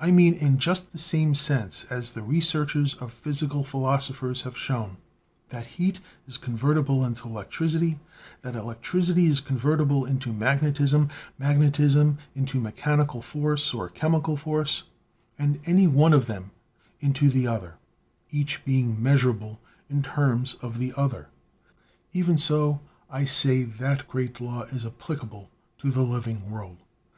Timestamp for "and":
15.38-15.60